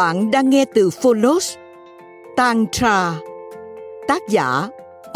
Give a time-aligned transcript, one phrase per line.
[0.00, 1.54] Bạn đang nghe từ Phonos.
[2.36, 3.14] Tantra
[4.08, 4.68] Tác giả,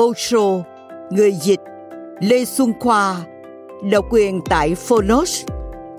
[0.03, 0.65] Osho.
[1.11, 1.61] Người dịch,
[2.21, 3.17] Lê Xuân Khoa.
[3.91, 5.45] Độc quyền tại Phonos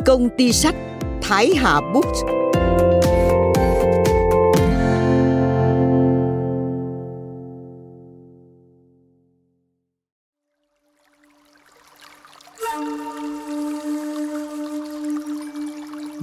[0.06, 0.76] Công ty sách,
[1.22, 2.20] Thái Hà Books.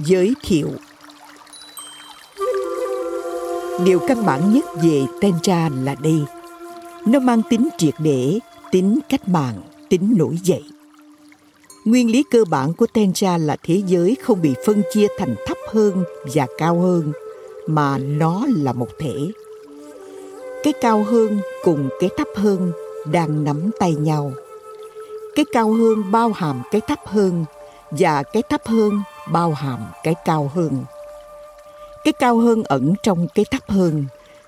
[0.05, 0.69] Giới thiệu.
[3.79, 6.19] Điều căn bản nhất về Tantra là đây.
[7.05, 8.39] Nó mang tính triệt để,
[8.71, 10.63] tính cách mạng, tính nổi dậy.
[11.85, 15.57] Nguyên lý cơ bản của Tantra là thế giới không bị phân chia thành thấp
[15.71, 16.03] hơn
[16.35, 17.11] và cao hơn,
[17.67, 19.15] mà nó là một thể.
[20.63, 22.71] Cái cao hơn cùng cái thấp hơn
[23.11, 24.31] đang nắm tay nhau.
[25.35, 27.45] Cái cao hơn bao hàm cái thấp hơn
[27.91, 29.01] và cái thấp hơn
[29.31, 30.85] bao hàm cái cao hơn
[32.03, 34.05] cái cao hơn ẩn trong cái thấp hơn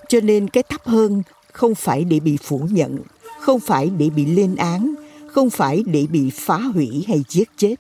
[0.07, 1.23] cho nên cái thấp hơn
[1.53, 2.97] không phải để bị phủ nhận,
[3.39, 4.93] không phải để bị lên án,
[5.27, 7.75] không phải để bị phá hủy hay giết chết.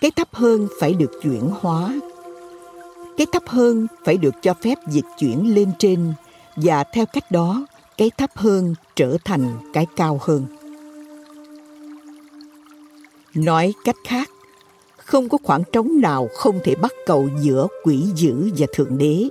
[0.00, 2.00] Cái thấp hơn phải được chuyển hóa.
[3.16, 6.12] Cái thấp hơn phải được cho phép dịch chuyển lên trên
[6.56, 7.66] và theo cách đó,
[7.96, 10.46] cái thấp hơn trở thành cái cao hơn.
[13.34, 14.30] Nói cách khác
[15.10, 19.28] không có khoảng trống nào không thể bắt cầu giữa quỷ dữ và thượng đế.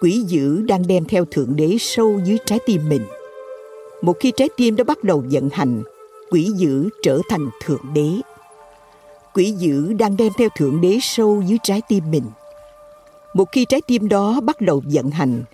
[0.00, 3.02] Quỷ dữ đang đem theo thượng đế sâu dưới trái tim mình.
[4.02, 5.82] Một khi trái tim đã bắt đầu vận hành,
[6.30, 8.08] quỷ dữ trở thành thượng đế.
[9.34, 12.24] Quỷ dữ đang đem theo thượng đế sâu dưới trái tim mình.
[13.34, 15.44] Một khi trái tim đó bắt đầu vận hành,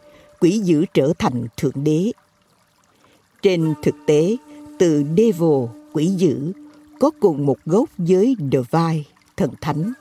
[0.41, 2.12] quỷ dữ trở thành thượng đế.
[3.43, 4.37] Trên thực tế,
[4.78, 6.53] từ devil quỷ dữ
[7.00, 9.12] có cùng một gốc với divine
[9.43, 9.93] thần thánh.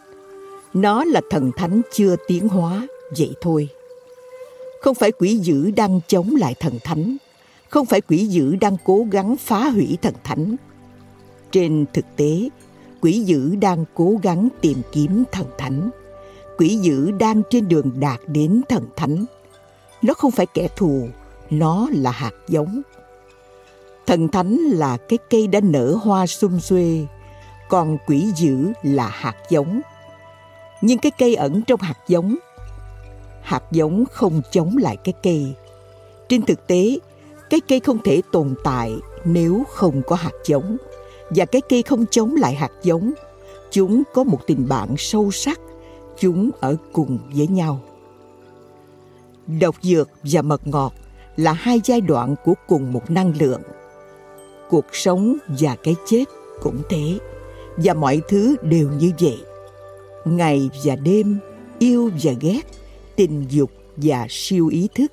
[0.73, 2.87] Nó là thần thánh chưa tiến hóa,
[3.17, 3.69] vậy thôi.
[4.81, 7.17] Không phải quỷ dữ đang chống lại thần thánh,
[7.69, 10.55] không phải quỷ dữ đang cố gắng phá hủy thần thánh.
[11.51, 12.49] Trên thực tế,
[13.01, 15.89] quỷ dữ đang cố gắng tìm kiếm thần thánh.
[16.57, 19.25] Quỷ dữ đang trên đường đạt đến thần thánh.
[20.01, 21.07] Nó không phải kẻ thù,
[21.49, 22.81] nó là hạt giống.
[24.07, 27.05] Thần thánh là cái cây đã nở hoa sum xuê,
[27.71, 29.81] còn quỷ dữ là hạt giống.
[30.81, 32.35] Nhưng cái cây ẩn trong hạt giống.
[33.41, 35.53] Hạt giống không chống lại cái cây.
[36.29, 36.97] Trên thực tế,
[37.49, 38.95] cái cây không thể tồn tại
[39.25, 40.77] nếu không có hạt giống.
[41.29, 43.13] Và cái cây không chống lại hạt giống.
[43.71, 45.59] Chúng có một tình bạn sâu sắc.
[46.19, 47.79] Chúng ở cùng với nhau.
[49.47, 50.93] Độc dược và mật ngọt
[51.37, 53.61] là hai giai đoạn của cùng một năng lượng.
[54.69, 56.25] Cuộc sống và cái chết
[56.61, 57.19] cũng thế
[57.83, 59.37] và mọi thứ đều như vậy.
[60.25, 61.39] Ngày và đêm,
[61.79, 62.61] yêu và ghét,
[63.15, 65.11] tình dục và siêu ý thức.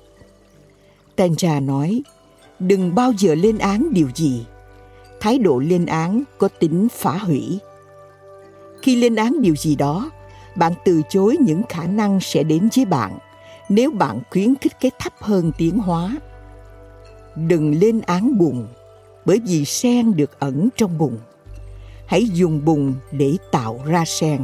[1.15, 2.01] Tantra nói,
[2.59, 4.45] đừng bao giờ lên án điều gì.
[5.19, 7.59] Thái độ lên án có tính phá hủy.
[8.81, 10.11] Khi lên án điều gì đó,
[10.55, 13.17] bạn từ chối những khả năng sẽ đến với bạn,
[13.69, 16.17] nếu bạn khuyến khích cái thấp hơn tiến hóa.
[17.35, 18.67] Đừng lên án bùn
[19.25, 21.17] bởi vì sen được ẩn trong bùn
[22.09, 24.41] hãy dùng bùn để tạo ra sen.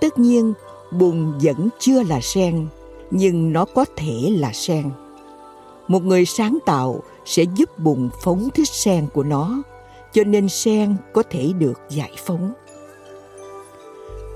[0.00, 0.52] Tất nhiên
[0.90, 2.66] bùn vẫn chưa là sen
[3.10, 4.90] nhưng nó có thể là sen.
[5.88, 9.62] Một người sáng tạo sẽ giúp bùn phóng thích sen của nó
[10.12, 12.52] cho nên sen có thể được giải phóng.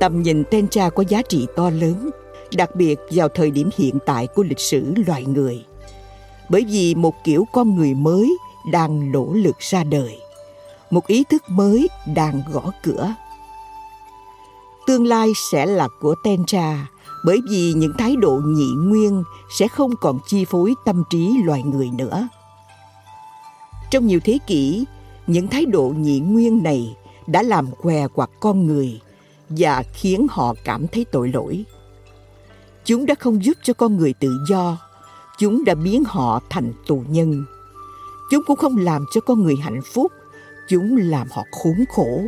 [0.01, 2.11] Tầm nhìn Tentra có giá trị to lớn
[2.57, 5.65] đặc biệt vào thời điểm hiện tại của lịch sử loài người.
[6.49, 8.37] Bởi vì một kiểu con người mới
[8.73, 10.19] đang nỗ lực ra đời,
[10.91, 13.15] một ý thức mới đang gõ cửa.
[14.87, 16.87] Tương lai sẽ là của Tentra
[17.25, 21.63] bởi vì những thái độ nhị nguyên sẽ không còn chi phối tâm trí loài
[21.63, 22.29] người nữa.
[23.91, 24.85] Trong nhiều thế kỷ,
[25.27, 26.97] những thái độ nhị nguyên này
[27.27, 29.01] đã làm què quặt con người
[29.49, 31.65] và khiến họ cảm thấy tội lỗi.
[32.85, 34.77] Chúng đã không giúp cho con người tự do,
[35.39, 37.45] chúng đã biến họ thành tù nhân.
[38.31, 40.13] Chúng cũng không làm cho con người hạnh phúc,
[40.69, 42.23] chúng làm họ khốn khổ.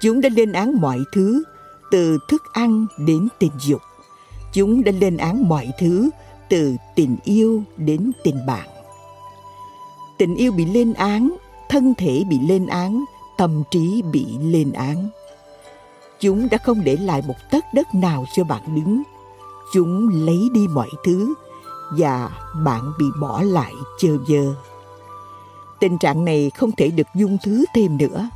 [0.00, 1.42] Chúng đã lên án mọi thứ,
[1.90, 3.80] từ thức ăn đến tình dục.
[4.52, 6.10] Chúng đã lên án mọi thứ,
[6.48, 8.68] từ tình yêu đến tình bạn.
[10.18, 11.36] Tình yêu bị lên án,
[11.68, 13.04] thân thể bị lên án,
[13.38, 15.08] tâm trí bị lên án.
[16.20, 19.02] Chúng đã không để lại một tấc đất nào cho bạn đứng.
[19.72, 21.34] Chúng lấy đi mọi thứ
[21.98, 22.30] và
[22.64, 24.54] bạn bị bỏ lại chơ vơ.
[25.84, 28.28] Tình trạng này không thể được dung thứ thêm nữa.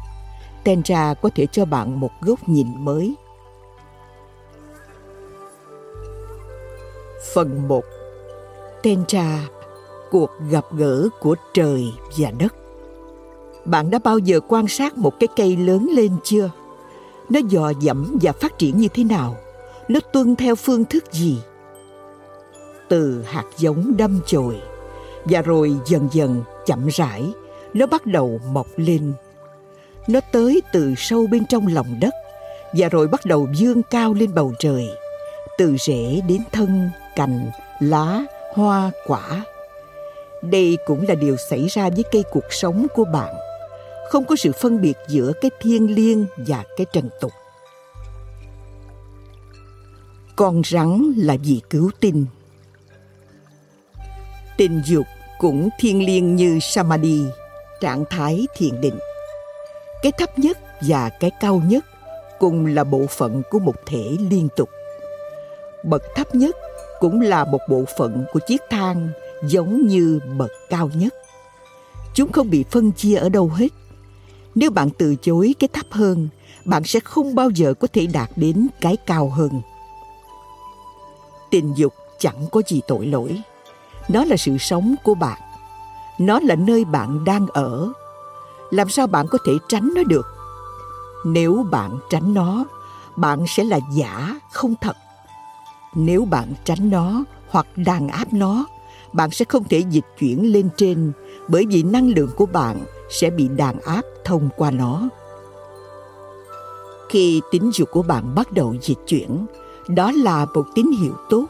[0.64, 3.14] Tenra có thể cho bạn một góc nhìn mới.
[7.34, 7.84] Phần 1
[8.82, 9.48] Tentra
[10.10, 11.84] Cuộc gặp gỡ của trời
[12.16, 12.54] và đất
[13.64, 16.50] Bạn đã bao giờ quan sát một cái cây lớn lên chưa?
[17.28, 19.36] Nó dò dẫm và phát triển như thế nào?
[19.88, 21.38] Nó tuân theo phương thức gì?
[22.88, 24.60] Từ hạt giống đâm chồi
[25.24, 27.32] và rồi dần dần chậm rãi
[27.74, 29.12] Nó bắt đầu mọc lên.
[30.08, 32.14] Nó tới từ sâu bên trong lòng đất
[32.72, 34.88] Và rồi bắt đầu dương cao lên bầu trời
[35.58, 37.50] Từ rễ đến thân, cành,
[37.80, 38.20] lá,
[38.54, 39.44] hoa, quả.
[40.42, 43.34] Đây cũng là điều xảy ra với cây cuộc sống của bạn.
[44.10, 47.32] Không có sự phân biệt giữa cái thiêng liêng và cái trần tục.
[50.36, 52.26] Con rắn là vì cứu tinh
[54.58, 55.06] tình dục
[55.38, 57.24] cũng thiêng liêng như samadhi
[57.80, 58.98] trạng thái thiền định
[60.02, 61.84] cái thấp nhất và cái cao nhất
[62.38, 64.68] cùng là bộ phận của một thể liên tục
[65.84, 66.56] bậc thấp nhất
[67.00, 69.08] cũng là một bộ phận của chiếc thang
[69.42, 71.14] giống như bậc cao nhất.
[72.14, 73.68] Chúng không bị phân chia ở đâu hết.
[74.54, 76.28] Nếu bạn từ chối cái thấp hơn,
[76.64, 79.60] bạn sẽ không bao giờ có thể đạt đến cái cao hơn.
[81.50, 83.42] Tình dục chẳng có gì tội lỗi.
[84.08, 85.38] Nó là sự sống của bạn.
[86.18, 87.92] Nó là nơi bạn đang ở.
[88.70, 90.26] Làm sao bạn có thể tránh nó được?
[91.24, 92.64] Nếu bạn tránh nó,
[93.16, 94.96] bạn sẽ là giả, không thật.
[95.94, 98.66] Nếu bạn tránh nó hoặc đàn áp nó,
[99.12, 101.12] bạn sẽ không thể dịch chuyển lên trên
[101.48, 102.78] bởi vì năng lượng của bạn
[103.10, 105.08] sẽ bị đàn áp thông qua nó.
[107.08, 109.46] Khi tính dục của bạn bắt đầu dịch chuyển,
[109.88, 111.46] đó là một tín hiệu tốt.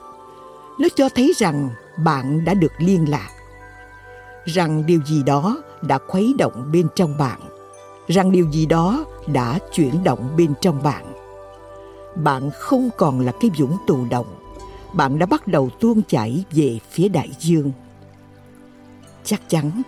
[0.78, 1.70] Nó cho thấy rằng
[2.04, 3.30] bạn đã được liên lạc,
[4.44, 7.40] rằng điều gì đó đã khuấy động bên trong bạn,
[8.08, 11.04] rằng điều gì đó đã chuyển động bên trong bạn.
[12.16, 14.38] Bạn không còn là cái dũng tù động
[14.92, 17.72] bạn đã bắt đầu tuôn chảy về phía đại dương.
[19.24, 19.82] Chắc chắn,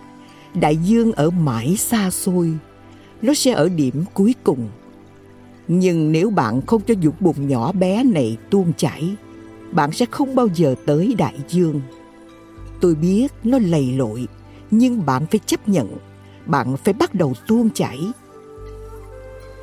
[0.53, 2.53] đại dương ở mãi xa xôi,
[3.21, 4.69] nó sẽ ở điểm cuối cùng.
[5.67, 9.15] Nhưng nếu bạn không cho dục bụng nhỏ bé này tuôn chảy,
[9.71, 11.81] bạn sẽ không bao giờ tới đại dương.
[12.81, 14.27] Tôi biết nó lầy lội,
[14.71, 15.97] nhưng bạn phải chấp nhận,
[16.45, 17.99] bạn phải bắt đầu tuôn chảy.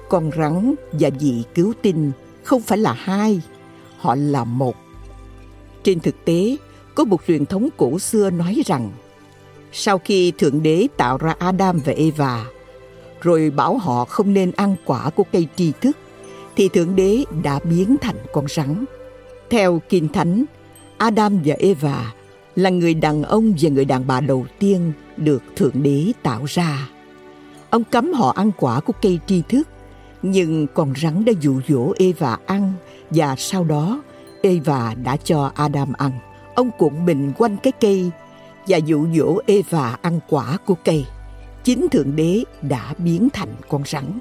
[0.09, 3.41] Con rắn và vị cứu tinh không phải là hai,
[3.99, 4.77] họ là một
[5.83, 6.57] trên thực tế,
[6.95, 8.91] có một truyền thống cổ xưa nói rằng
[9.73, 12.45] sau khi Thượng Đế tạo ra Adam và Eva,
[13.21, 15.97] rồi bảo họ không nên ăn quả của cây tri thức,
[16.57, 18.85] thì Thượng Đế đã biến thành con rắn.
[19.51, 20.45] Theo Kinh Thánh,
[20.97, 22.13] Adam và Eva
[22.59, 26.89] là người đàn ông và người đàn bà đầu tiên được Thượng Đế tạo ra.
[27.71, 29.69] Ông cấm họ ăn quả của cây tri thức,
[30.23, 32.73] nhưng con rắn đã dụ dỗ Eva ăn
[33.11, 34.03] và sau đó
[34.43, 36.11] Eva đã cho Adam ăn.
[36.55, 38.11] Ông cuộn mình quanh cái cây
[38.69, 41.05] và dụ dỗ Eva ăn quả của cây.
[41.65, 44.19] Chính Thượng Đế đã biến thành con rắn.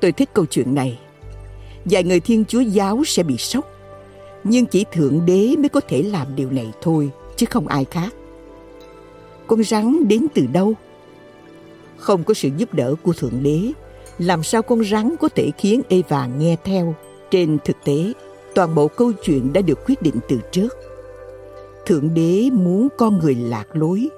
[0.00, 0.98] Tôi thích câu chuyện này.
[1.84, 3.75] Vài người Thiên Chúa giáo sẽ bị sốc.
[4.48, 8.14] Nhưng chỉ Thượng Đế mới có thể làm điều này thôi, chứ không ai khác.
[9.46, 10.74] Con rắn đến từ đâu?
[11.96, 13.72] Không có sự giúp đỡ của Thượng Đế,
[14.18, 16.94] làm sao con rắn có thể khiến Eva nghe theo?
[17.30, 18.12] Trên thực tế,
[18.54, 20.68] toàn bộ câu chuyện đã được quyết định từ trước
[21.86, 24.08] thượng đế muốn con người lạc lối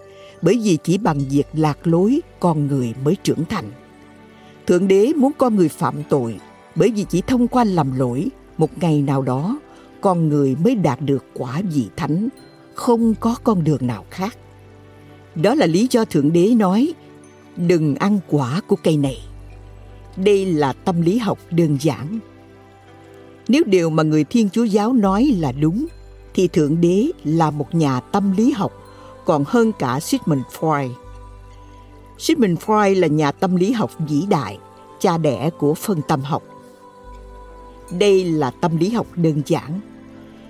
[0.42, 3.64] bởi vì chỉ bằng việc lạc lối con người mới trưởng thành
[4.66, 6.40] thượng đế muốn con người phạm tội
[6.74, 9.58] bởi vì chỉ thông qua làm lỗi một ngày nào đó
[10.00, 12.28] con người mới đạt được quả vị thánh,
[12.74, 14.38] không có con đường nào khác.
[15.34, 16.94] Đó là lý do Thượng Đế nói,
[17.56, 19.18] đừng ăn quả của cây này.
[20.16, 22.18] Đây là tâm lý học đơn giản.
[23.48, 25.86] Nếu điều mà người Thiên Chúa giáo nói là đúng,
[26.34, 28.72] thì Thượng Đế là một nhà tâm lý học
[29.24, 30.90] còn hơn cả Sigmund Freud.
[32.18, 34.58] Sigmund Freud là nhà tâm lý học vĩ đại,
[35.00, 36.42] cha đẻ của phân tâm học.
[37.90, 39.80] Đây là tâm lý học đơn giản.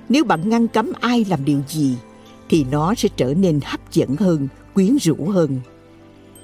[0.08, 1.96] Nếu bạn ngăn cấm ai làm điều gì,
[2.48, 5.60] thì nó sẽ trở nên hấp dẫn hơn, quyến rũ hơn.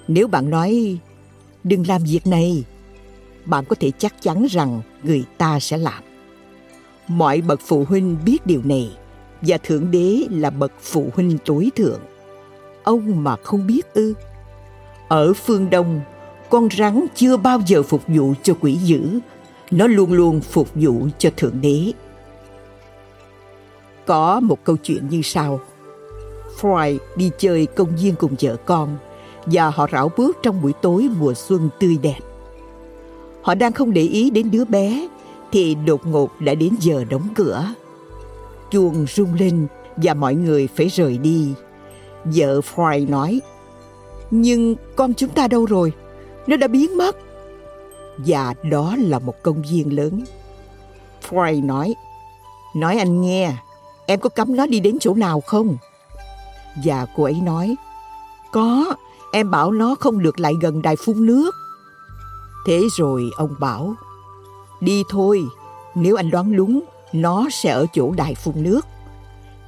[0.09, 0.99] Nếu bạn nói,
[1.65, 2.65] đừng làm việc này,
[3.45, 6.03] bạn có thể chắc chắn rằng người ta sẽ làm.
[7.09, 8.97] Mọi bậc phụ huynh biết điều này,
[9.41, 12.01] và Thượng Đế là bậc phụ huynh tối thượng.
[12.85, 14.15] Ông mà không biết ư?
[15.09, 16.01] Ở phương Đông,
[16.51, 19.19] con rắn chưa bao giờ phục vụ cho quỷ dữ,
[19.75, 21.93] nó luôn luôn phục vụ cho Thượng Đế.
[24.07, 25.61] Có một câu chuyện như sau.
[26.61, 28.97] Fry đi chơi công viên cùng vợ con
[29.47, 32.19] và họ rảo bước trong buổi tối mùa xuân tươi đẹp.
[33.43, 35.09] Họ đang không để ý đến đứa bé
[35.53, 37.75] thì đột ngột đã đến giờ đóng cửa.
[38.71, 39.67] Chuông rung lên
[39.97, 41.53] và mọi người phải rời đi.
[42.25, 43.41] Vợ Fry nói,
[44.31, 45.93] nhưng con chúng ta đâu rồi?
[46.47, 47.17] Nó đã biến mất.
[48.19, 50.25] Và đó là một công viên lớn.
[51.29, 51.95] Frey nói,
[52.75, 53.53] nói anh nghe,
[54.07, 55.77] em có cấm nó đi đến chỗ nào không?
[56.85, 57.77] Và cô ấy nói,
[58.53, 58.95] có,
[59.33, 61.55] em bảo nó không được lại gần đài phun nước.
[62.67, 63.95] Thế rồi ông bảo,
[64.81, 65.45] đi thôi,
[65.95, 66.81] nếu anh đoán đúng,
[67.13, 68.81] nó sẽ ở chỗ đài phun nước.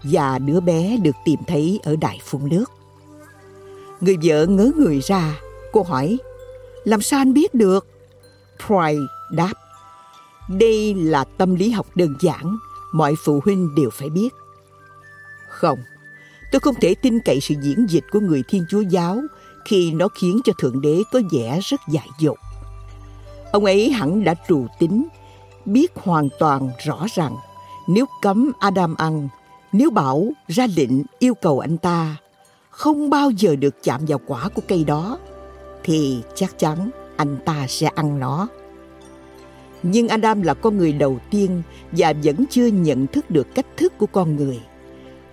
[0.02, 2.64] Và đứa bé được tìm thấy ở đài phun nước.
[4.00, 5.40] Người vợ ngớ người ra,
[5.72, 6.18] cô hỏi,
[6.84, 7.86] làm sao anh biết được?
[8.66, 9.52] Pride đáp,
[10.48, 12.56] đây là tâm lý học đơn giản,
[12.92, 14.28] mọi phụ huynh đều phải biết.
[15.48, 15.78] Không,
[16.52, 19.20] tôi không thể tin cậy sự diễn dịch của người Thiên Chúa giáo
[19.64, 22.38] khi nó khiến cho Thượng Đế có vẻ rất dại dột.
[23.52, 25.06] Ông ấy hẳn đã trù tính,
[25.64, 27.36] biết hoàn toàn rõ rằng
[27.88, 29.28] nếu cấm Adam ăn,
[29.72, 32.16] nếu bảo ra lệnh yêu cầu anh ta
[32.70, 35.18] không bao giờ được chạm vào quả của cây đó,
[35.84, 38.48] thì chắc chắn anh ta sẽ ăn nó.
[39.82, 43.98] Nhưng Adam là con người đầu tiên và vẫn chưa nhận thức được cách thức
[43.98, 44.60] của con người.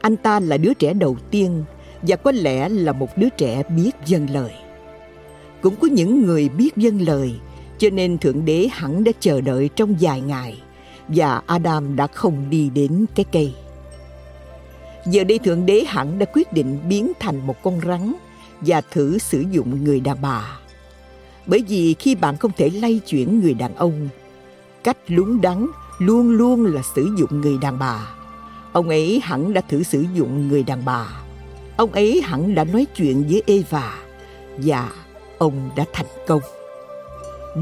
[0.01, 1.63] Anh ta là đứa trẻ đầu tiên
[2.01, 4.51] và có lẽ là một đứa trẻ biết dân lời.
[5.61, 7.33] Cũng có những người biết dân lời,
[7.77, 10.61] cho nên Thượng Đế hẳn đã chờ đợi trong vài ngày
[11.07, 13.53] và Adam đã không đi đến cái cây.
[15.05, 18.13] Giờ đây Thượng Đế hẳn đã quyết định biến thành một con rắn
[18.61, 20.59] và thử sử dụng người đàn bà.
[21.45, 24.09] Bởi vì khi bạn không thể lay chuyển người đàn ông,
[24.83, 25.67] cách lúng đắn
[25.99, 28.07] luôn luôn là sử dụng người đàn bà.
[28.71, 31.07] Ông ấy hẳn đã thử sử dụng người đàn bà.
[31.77, 33.93] Ông ấy hẳn đã nói chuyện với Eva
[34.57, 34.89] và
[35.37, 36.41] ông đã thành công.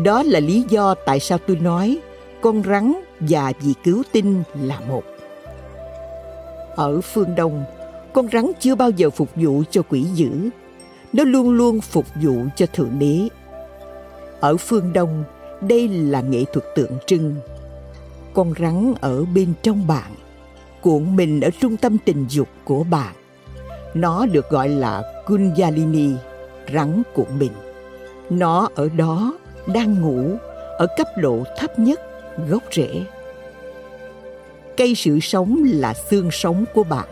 [0.04, 1.98] Đó là lý do tại sao tôi nói
[2.42, 5.04] con rắn và vị cứu tinh là một.
[6.76, 7.64] Ở phương Đông,
[8.14, 10.50] con rắn chưa bao giờ phục vụ cho quỷ dữ.
[11.14, 13.28] Nó luôn luôn phục vụ cho Thượng Đế.
[14.42, 15.24] Ở phương Đông,
[15.62, 17.36] đây là nghệ thuật tượng trưng.
[18.34, 20.12] Con rắn ở bên trong bạn,
[20.82, 23.16] cuộn mình ở trung tâm tình dục của bạn.
[23.94, 26.10] Nó được gọi là Kundalini,
[26.74, 27.52] rắn cuộn mình.
[28.30, 29.34] Nó ở đó
[29.74, 30.38] đang ngủ
[30.78, 32.00] ở cấp độ thấp nhất,
[32.50, 33.04] gốc rễ.
[34.78, 37.08] Cây sự sống là xương sống của bạn.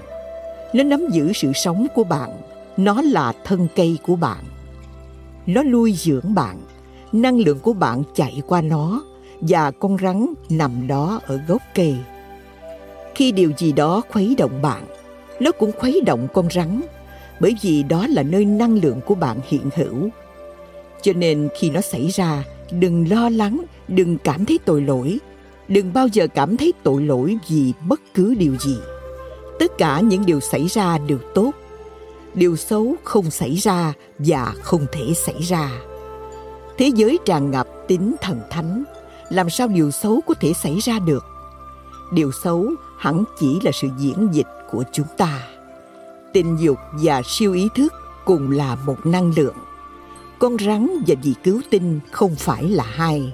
[0.74, 2.42] Nó nắm giữ sự sống của bạn.
[2.78, 4.44] Nó là thân cây của bạn.
[5.46, 6.58] Nó nuôi dưỡng bạn.
[7.12, 9.04] Năng lượng của bạn chạy qua nó
[9.42, 11.96] và con rắn nằm đó ở gốc cây.
[13.16, 14.84] Khi điều gì đó khuấy động bạn,
[15.40, 16.82] nó cũng khuấy động con rắn
[17.40, 20.10] bởi vì đó là nơi năng lượng của bạn hiện hữu.
[21.02, 25.20] Cho nên khi nó xảy ra, đừng lo lắng, đừng cảm thấy tội lỗi
[25.70, 28.78] đừng bao giờ cảm thấy tội lỗi vì bất cứ điều gì
[29.60, 31.52] tất cả những điều xảy ra đều tốt
[32.34, 35.72] điều xấu không xảy ra và không thể xảy ra
[36.80, 38.84] thế giới tràn ngập tính thần thánh,
[39.30, 41.26] làm sao điều xấu có thể xảy ra được?
[42.14, 45.48] Điều xấu hẳn chỉ là sự diễn dịch của chúng ta.
[46.34, 47.94] Tình dục và siêu ý thức
[48.26, 49.56] cùng là một năng lượng.
[50.40, 53.34] Con rắn và vị cứu tinh không phải là hai.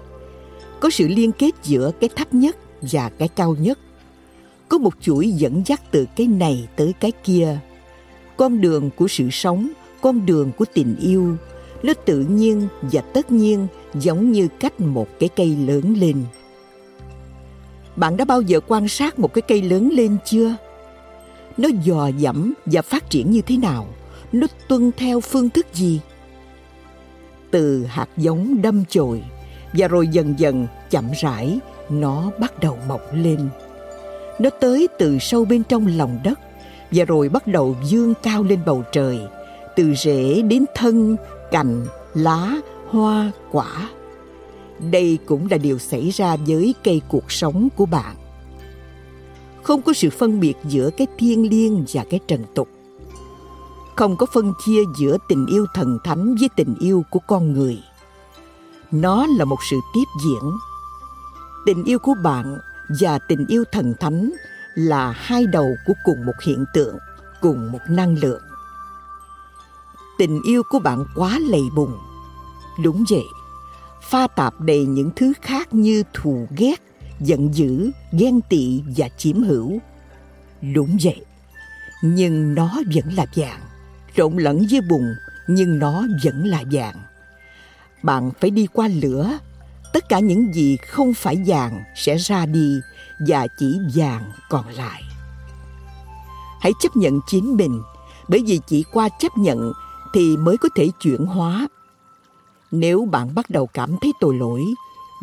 [0.80, 3.80] Có sự liên kết giữa cái thấp nhất và cái cao nhất.
[4.70, 7.60] Có một chuỗi dẫn dắt từ cái này tới cái kia.
[8.38, 9.70] Con đường của sự sống,
[10.02, 11.38] con đường của tình yêu
[11.86, 16.24] nó tự nhiên và tất nhiên giống như cách một cái cây lớn lên
[17.96, 20.56] Bạn đã bao giờ quan sát một cái cây lớn lên chưa?
[21.58, 23.88] Nó dò dẫm và phát triển như thế nào?
[24.32, 26.00] Nó tuân theo phương thức gì?
[27.52, 29.24] Từ hạt giống đâm chồi
[29.74, 33.50] và rồi dần dần chậm rãi nó bắt đầu mọc lên.
[34.40, 36.40] Nó tới từ sâu bên trong lòng đất
[36.92, 39.20] và rồi bắt đầu dương cao lên bầu trời,
[39.76, 41.16] từ rễ đến thân,
[41.56, 42.56] cành, lá,
[42.90, 43.90] hoa, quả.
[44.92, 48.16] Đây cũng là điều xảy ra với cây cuộc sống của bạn.
[49.64, 52.68] Không có sự phân biệt giữa cái thiêng liêng và cái trần tục.
[53.96, 57.80] Không có phân chia giữa tình yêu thần thánh với tình yêu của con người.
[58.92, 60.52] Nó là một sự tiếp diễn.
[61.66, 62.58] Tình yêu của bạn
[63.02, 64.32] và tình yêu thần thánh
[64.76, 66.98] là hai đầu của cùng một hiện tượng,
[67.42, 68.42] cùng một năng lượng.
[70.18, 71.98] Tình yêu của bạn quá lầy bùng.
[72.84, 73.26] Đúng vậy,
[74.02, 76.82] pha tạp đầy những thứ khác như thù ghét,
[77.20, 79.80] giận dữ, ghen tị và chiếm hữu.
[80.74, 81.26] Đúng vậy,
[82.04, 83.60] nhưng nó vẫn là vàng,
[84.16, 85.04] trộn lẫn với bùn
[85.48, 86.96] nhưng nó vẫn là vàng.
[88.04, 89.38] Bạn phải đi qua lửa,
[89.94, 92.80] tất cả những gì không phải vàng sẽ ra đi
[93.28, 95.02] và chỉ vàng còn lại.
[96.62, 97.82] Hãy chấp nhận chính mình,
[98.28, 99.74] bởi vì chỉ qua chấp nhận
[100.16, 101.68] thì mới có thể chuyển hóa.
[102.72, 104.62] Nếu bạn bắt đầu cảm thấy tội lỗi,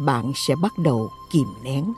[0.01, 1.93] bạn sẽ bắt đầu kìm nén.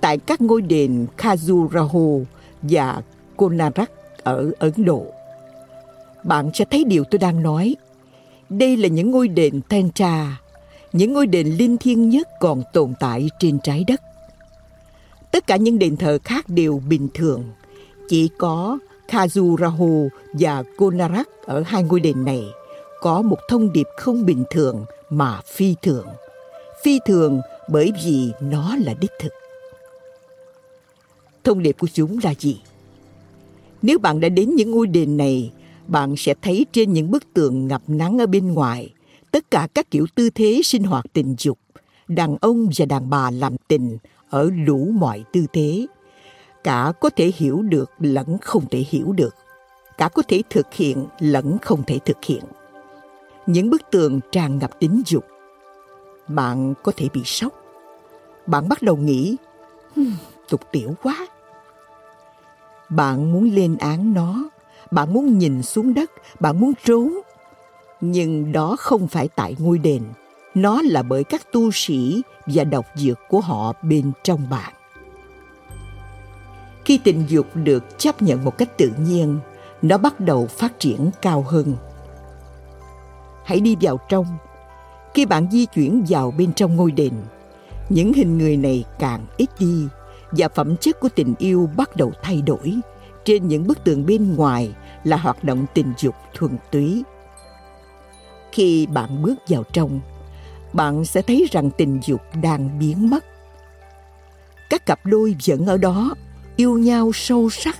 [0.00, 2.24] Tại các ngôi đền Khajuraho
[2.62, 3.02] và
[3.36, 3.90] Konarak
[4.22, 5.06] ở Ấn Độ,
[6.24, 7.76] bạn sẽ thấy điều tôi đang nói.
[8.48, 10.40] Đây là những ngôi đền Tantra
[10.92, 14.00] những ngôi đền linh thiêng nhất còn tồn tại trên trái đất.
[15.32, 17.44] Tất cả những đền thờ khác đều bình thường,
[18.08, 18.78] chỉ có
[19.10, 22.44] Khajuraho và Konarak ở hai ngôi đền này
[23.00, 26.06] có một thông điệp không bình thường mà phi thường.
[26.84, 29.32] Phi thường bởi vì nó là đích thực.
[31.44, 32.60] Thông điệp của chúng là gì?
[33.82, 35.52] Nếu bạn đã đến những ngôi đền này,
[35.86, 38.94] bạn sẽ thấy trên những bức tường ngập nắng ở bên ngoài
[39.30, 41.58] tất cả các kiểu tư thế sinh hoạt tình dục,
[42.08, 43.98] đàn ông và đàn bà làm tình
[44.30, 45.86] ở đủ mọi tư thế.
[46.64, 49.34] Cả có thể hiểu được lẫn không thể hiểu được.
[49.98, 52.44] Cả có thể thực hiện lẫn không thể thực hiện.
[53.46, 55.24] Những bức tường tràn ngập tính dục.
[56.28, 57.54] Bạn có thể bị sốc.
[58.46, 59.36] Bạn bắt đầu nghĩ,
[60.48, 61.26] tục tiểu quá.
[62.88, 64.48] Bạn muốn lên án nó,
[64.90, 67.20] bạn muốn nhìn xuống đất, bạn muốn trốn,
[68.00, 70.02] nhưng đó không phải tại ngôi đền
[70.54, 74.72] nó là bởi các tu sĩ và độc dược của họ bên trong bạn
[76.84, 79.38] khi tình dục được chấp nhận một cách tự nhiên,
[79.82, 81.76] nó bắt đầu phát triển cao hơn.
[83.44, 84.26] Hãy đi vào trong.
[85.14, 87.12] Khi bạn di chuyển vào bên trong ngôi đền,
[87.88, 89.88] những hình người này càng ít đi
[90.30, 92.74] và phẩm chất của tình yêu bắt đầu thay đổi.
[93.24, 97.02] Trên những bức tường bên ngoài là hoạt động tình dục thuần túy.
[98.52, 100.00] Khi bạn bước vào trong,
[100.72, 103.24] bạn sẽ thấy rằng tình dục đang biến mất.
[104.70, 106.14] Các cặp đôi vẫn ở đó
[106.60, 107.76] yêu nhau sâu sắc,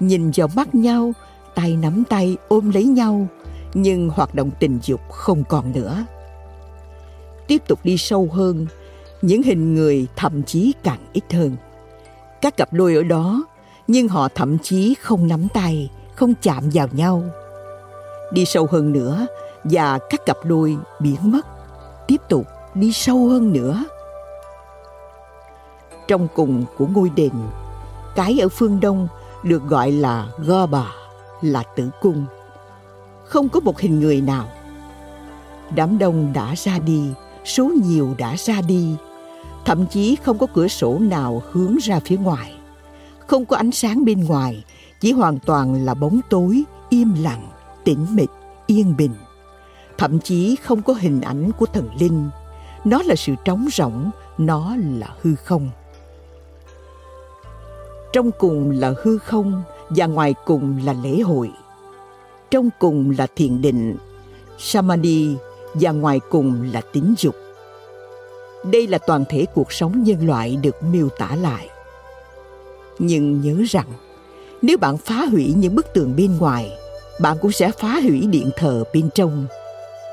[0.00, 1.12] nhìn vào mắt nhau,
[1.54, 3.26] tay nắm tay ôm lấy nhau,
[3.74, 6.04] nhưng hoạt động tình dục không còn nữa.
[7.46, 8.66] Tiếp tục đi sâu hơn,
[9.22, 11.56] những hình người thậm chí càng ít hơn.
[12.40, 13.44] Các cặp đôi ở đó,
[13.86, 17.22] nhưng họ thậm chí không nắm tay, không chạm vào nhau.
[18.32, 19.26] Đi sâu hơn nữa,
[19.64, 21.46] và các cặp đôi biến mất.
[22.06, 23.84] Tiếp tục đi sâu hơn nữa.
[26.08, 27.32] Trong cùng của ngôi đền
[28.14, 29.08] cái ở phương đông
[29.42, 30.92] được gọi là go bà
[31.40, 32.26] là tử cung.
[33.24, 34.48] Không có một hình người nào.
[35.74, 37.02] Đám đông đã ra đi,
[37.44, 38.96] số nhiều đã ra đi.
[39.64, 42.52] Thậm chí không có cửa sổ nào hướng ra phía ngoài.
[43.26, 44.64] Không có ánh sáng bên ngoài,
[45.00, 47.48] chỉ hoàn toàn là bóng tối, im lặng,
[47.84, 48.30] tĩnh mịch,
[48.66, 49.14] yên bình.
[49.98, 52.30] Thậm chí không có hình ảnh của thần linh.
[52.84, 55.70] Nó là sự trống rỗng, nó là hư không
[58.14, 61.50] trong cùng là hư không và ngoài cùng là lễ hội.
[62.50, 63.96] Trong cùng là thiền định,
[64.58, 65.36] samadhi
[65.74, 67.34] và ngoài cùng là tính dục.
[68.64, 71.68] Đây là toàn thể cuộc sống nhân loại được miêu tả lại.
[72.98, 73.88] Nhưng nhớ rằng,
[74.62, 76.72] nếu bạn phá hủy những bức tường bên ngoài,
[77.20, 79.46] bạn cũng sẽ phá hủy điện thờ bên trong.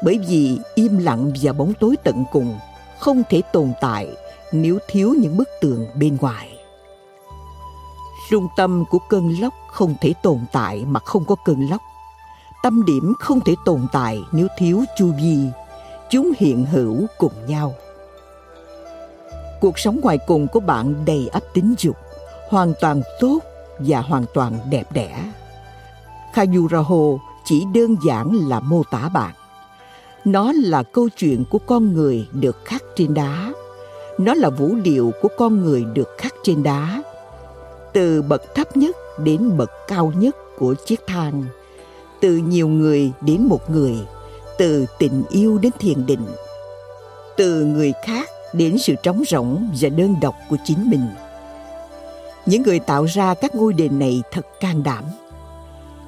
[0.03, 2.57] Bởi vì im lặng và bóng tối tận cùng
[2.99, 4.07] không thể tồn tại
[4.51, 6.50] nếu thiếu những bức tường bên ngoài
[8.31, 11.81] trung tâm của cơn lốc không thể tồn tại mà không có cơn lốc
[12.63, 15.37] tâm điểm không thể tồn tại nếu thiếu chu vi
[16.09, 17.73] chúng hiện hữu cùng nhau
[19.61, 21.95] cuộc sống ngoài cùng của bạn đầy ắp tính dục,
[22.49, 23.39] hoàn toàn tốt
[23.79, 25.31] và hoàn toàn đẹp đẽ.
[26.33, 29.31] kajuraho chỉ đơn giản là mô tả bạn.
[30.25, 33.53] Nó là câu chuyện của con người được khắc trên đá.
[34.17, 37.01] Nó là vũ điệu của con người được khắc trên đá.
[37.93, 41.43] Từ bậc thấp nhất đến bậc cao nhất của chiếc thang.
[42.21, 43.95] Từ nhiều người đến một người.
[44.57, 46.25] Từ tình yêu đến thiền định.
[47.37, 51.07] Từ người khác đến sự trống rỗng và đơn độc của chính mình.
[52.45, 55.03] Những người tạo ra các ngôi đền này thật can đảm.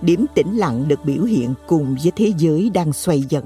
[0.02, 3.46] Điểm tĩnh lặng được biểu hiện cùng với thế giới đang xoay dần.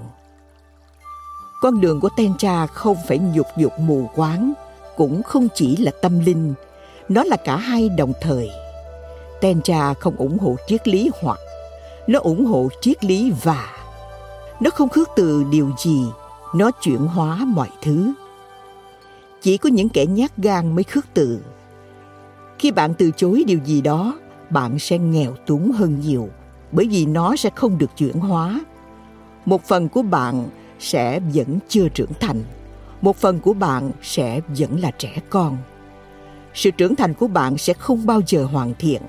[1.62, 4.54] Con đường của Tentra không phải nhục dục mù quáng,
[4.98, 6.54] cũng không chỉ là tâm linh,
[7.10, 8.50] nó là cả hai đồng thời.
[9.42, 11.40] Tentra không ủng hộ triết lý hoặc,
[12.08, 13.74] nó ủng hộ triết lý và.
[14.60, 16.06] Nó không khước từ điều gì,
[16.56, 18.14] nó chuyển hóa mọi thứ
[19.42, 21.40] chỉ có những kẻ nhát gan mới khước từ
[22.60, 26.30] khi bạn từ chối điều gì đó bạn sẽ nghèo túng hơn nhiều
[26.72, 28.62] bởi vì nó sẽ không được chuyển hóa
[29.46, 32.44] một phần của bạn sẽ vẫn chưa trưởng thành
[33.02, 35.58] một phần của bạn sẽ vẫn là trẻ con
[36.58, 39.02] sự trưởng thành của bạn sẽ không bao giờ hoàn thiện.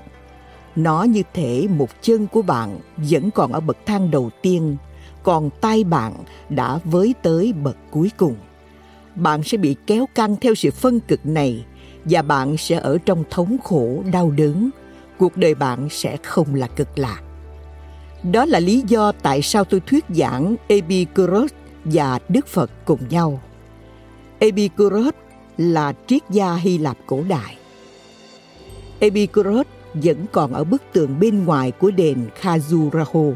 [0.75, 4.77] Nó như thể một chân của bạn vẫn còn ở bậc thang đầu tiên,
[5.23, 6.13] còn tay bạn
[6.49, 8.35] đã với tới bậc cuối cùng.
[9.15, 11.65] Bạn sẽ bị kéo căng theo sự phân cực này
[12.05, 14.69] và bạn sẽ ở trong thống khổ đau đớn.
[15.17, 17.21] Cuộc đời bạn sẽ không là cực lạc.
[18.23, 21.51] Đó là lý do tại sao tôi thuyết giảng epicurus
[21.85, 23.41] và đức phật cùng nhau.
[24.39, 25.13] Epicurus
[25.59, 27.55] là triết gia hy lạp cổ đại
[28.99, 33.33] epicurus vẫn còn ở bức tường bên ngoài của đền Khazuraho.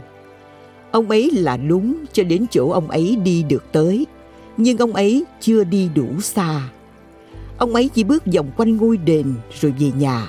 [0.91, 4.05] ông ấy là đúng cho đến chỗ ông ấy đi được tới,
[4.57, 6.69] nhưng ông ấy chưa đi đủ xa.
[7.57, 10.27] Ông ấy chỉ bước vòng quanh ngôi đền rồi về nhà.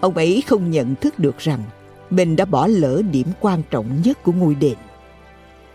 [0.00, 1.60] Ông ấy không nhận thức được rằng
[2.10, 4.76] mình đã bỏ lỡ điểm quan trọng nhất của ngôi đền.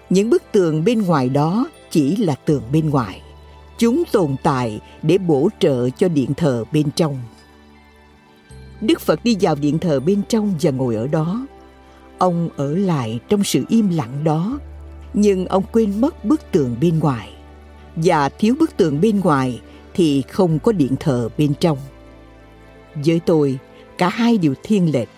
[0.09, 3.21] Những bức tường bên ngoài đó chỉ là tường bên ngoài.
[3.81, 7.17] Chúng tồn tại để bổ trợ cho điện thờ bên trong.
[8.81, 11.47] Đức Phật đi vào điện thờ bên trong và ngồi ở đó.
[12.17, 14.59] Ông ở lại trong sự im lặng đó,
[15.13, 17.29] nhưng ông quên mất bức tường bên ngoài
[17.95, 19.61] và thiếu bức tường bên ngoài
[19.93, 21.77] thì không có điện thờ bên trong.
[22.95, 23.57] Với tôi,
[23.97, 25.09] cả hai điều thiên lệch.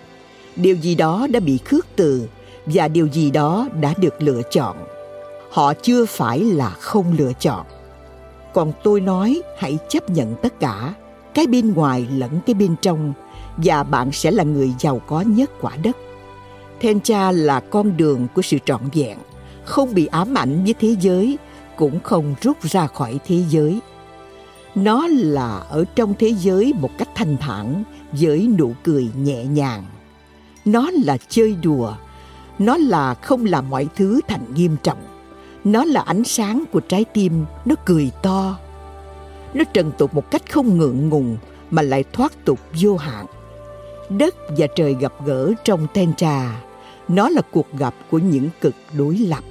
[0.55, 2.27] Điều gì đó đã bị khước từ
[2.65, 4.77] và điều gì đó đã được lựa chọn.
[5.51, 7.65] Họ chưa phải là không lựa chọn.
[8.53, 10.93] Còn tôi nói hãy chấp nhận tất cả,
[11.33, 13.13] cái bên ngoài lẫn cái bên trong
[13.57, 15.97] và bạn sẽ là người giàu có nhất quả đất.
[16.81, 19.17] Tencha là con đường của sự trọn vẹn,
[19.65, 21.37] không bị ám ảnh với thế giới
[21.75, 23.79] cũng không rút ra khỏi thế giới.
[24.75, 29.85] Nó là ở trong thế giới một cách thanh thản với nụ cười nhẹ nhàng.
[30.65, 31.93] Nó là chơi đùa
[32.59, 34.97] nó là không làm mọi thứ thành nghiêm trọng
[35.63, 38.59] nó là ánh sáng của trái tim nó cười to
[39.53, 41.37] nó trần tục một cách không ngượng ngùng
[41.71, 43.25] mà lại thoát tục vô hạn
[44.09, 46.63] đất và trời gặp gỡ trong ten trà
[47.07, 49.43] nó là cuộc gặp của những cực đối lập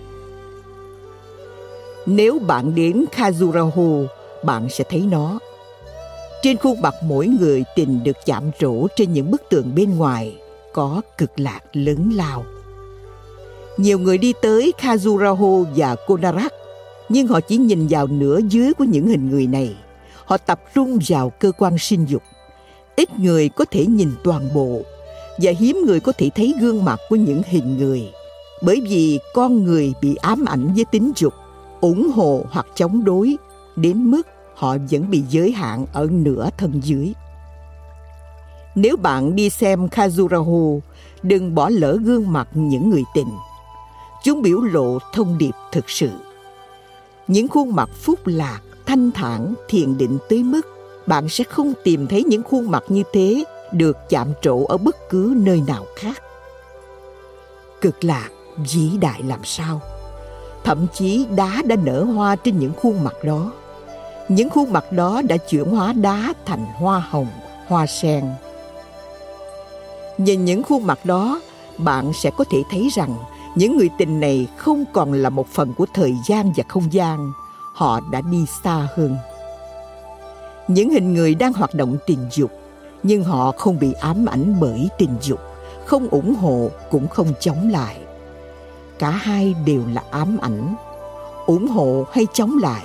[2.06, 4.06] nếu bạn đến Khajuraho,
[4.44, 5.38] bạn sẽ thấy nó.
[6.42, 10.36] Trên khuôn mặt mỗi người tình được chạm trổ trên những bức tường bên ngoài
[10.72, 12.44] có cực lạc lớn lao.
[13.76, 16.52] Nhiều người đi tới Khajuraho và Konarak,
[17.08, 19.76] nhưng họ chỉ nhìn vào nửa dưới của những hình người này.
[20.24, 22.22] Họ tập trung vào cơ quan sinh dục.
[22.96, 24.80] Ít người có thể nhìn toàn bộ
[25.38, 28.12] và hiếm người có thể thấy gương mặt của những hình người
[28.62, 31.34] bởi vì con người bị ám ảnh với tính dục
[31.80, 33.36] ủng hộ hoặc chống đối
[33.76, 37.12] đến mức họ vẫn bị giới hạn ở nửa thân dưới.
[38.74, 40.80] Nếu bạn đi xem Khajuraho,
[41.22, 43.28] đừng bỏ lỡ gương mặt những người tình.
[44.22, 46.10] Chúng biểu lộ thông điệp thực sự.
[47.26, 50.62] Những khuôn mặt phúc lạc, thanh thản, thiền định tới mức
[51.06, 54.96] bạn sẽ không tìm thấy những khuôn mặt như thế được chạm trổ ở bất
[55.10, 56.22] cứ nơi nào khác.
[57.80, 59.80] Cực lạc vĩ đại làm sao?
[60.64, 63.52] Thậm chí đá đã nở hoa trên những khuôn mặt đó.
[64.28, 67.28] Những khuôn mặt đó đã chuyển hóa đá thành hoa hồng,
[67.66, 68.24] hoa sen.
[70.18, 71.40] Nhìn những khuôn mặt đó,
[71.78, 73.16] bạn sẽ có thể thấy rằng
[73.54, 77.32] những người tình này không còn là một phần của thời gian và không gian.
[77.74, 79.16] Họ đã đi xa hơn.
[80.68, 82.50] Những hình người đang hoạt động tình dục,
[83.02, 85.40] nhưng họ không bị ám ảnh bởi tình dục,
[85.84, 87.96] không ủng hộ cũng không chống lại
[89.02, 90.74] cả hai đều là ám ảnh
[91.46, 92.84] ủng hộ hay chống lại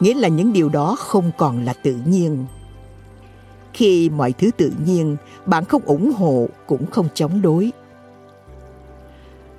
[0.00, 2.46] nghĩa là những điều đó không còn là tự nhiên
[3.72, 7.72] khi mọi thứ tự nhiên bạn không ủng hộ cũng không chống đối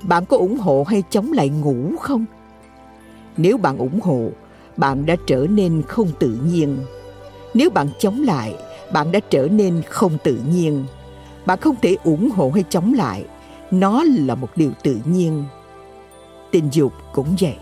[0.03, 2.25] bạn có ủng hộ hay chống lại ngủ không?
[3.38, 4.29] Nếu bạn ủng hộ,
[4.77, 6.77] bạn đã trở nên không tự nhiên.
[7.53, 8.55] Nếu bạn chống lại,
[8.93, 10.85] bạn đã trở nên không tự nhiên.
[11.45, 13.25] Bạn không thể ủng hộ hay chống lại.
[13.71, 15.43] Nó là một điều tự nhiên.
[16.51, 17.55] Tình dục cũng vậy.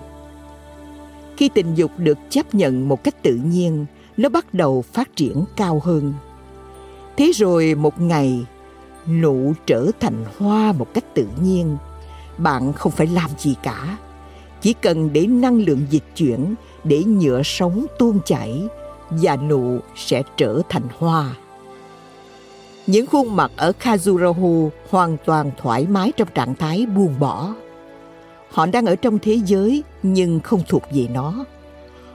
[1.38, 3.86] Khi tình dục được chấp nhận một cách tự nhiên,
[4.17, 6.13] nó bắt đầu phát triển cao hơn.
[7.17, 8.45] Thế rồi một ngày
[9.08, 11.78] nụ trở thành hoa một cách tự nhiên
[12.38, 13.97] bạn không phải làm gì cả
[14.62, 18.67] chỉ cần để năng lượng dịch chuyển, để nhựa sống tuôn chảy,
[19.10, 21.36] và nụ sẽ trở thành hoa
[22.88, 27.54] những khuôn mặt ở Kazurahu hoàn toàn thoải mái trong trạng thái buông bỏ.
[28.52, 31.45] Họ đang ở trong thế giới nhưng không thuộc về nó.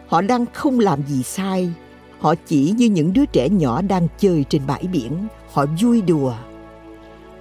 [0.06, 1.72] Họ đang không làm gì sai.
[2.20, 5.26] Họ chỉ như những đứa trẻ nhỏ đang chơi trên bãi biển.
[5.52, 6.34] Họ vui đùa.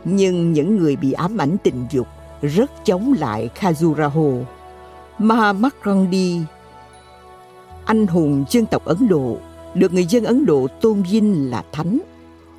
[0.04, 2.08] Nhưng những người bị ám ảnh tình dục
[2.42, 4.44] rất chống lại Khajuraho.
[5.20, 6.40] Mahatma Gandhi,
[7.86, 9.38] anh hùng dân tộc Ấn Độ,
[9.74, 12.00] được người dân Ấn Độ tôn vinh là thánh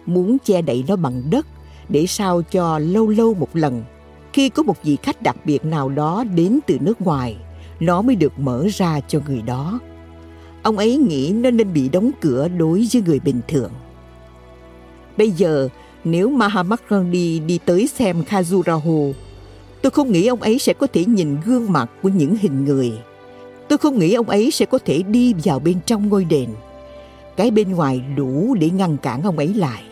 [0.06, 1.46] muốn che đậy nó bằng đất
[1.88, 3.84] để sao cho lâu lâu một lần.
[4.32, 7.36] Khi có một vị khách đặc biệt nào đó đến từ nước ngoài
[7.80, 9.80] nó mới được mở ra cho người đó.
[10.62, 13.70] Ông ấy nghĩ nó nên bị đóng cửa đối với người bình thường.
[15.16, 15.68] Bây giờ
[16.04, 19.12] nếu Mahatma Gandhi đi tới xem Khajuraho
[19.82, 22.92] tôi không nghĩ ông ấy sẽ có thể nhìn gương mặt của những hình người
[23.68, 26.48] tôi không nghĩ ông ấy sẽ có thể đi vào bên trong ngôi đền
[27.36, 29.82] cái bên ngoài đủ để ngăn cản ông ấy lại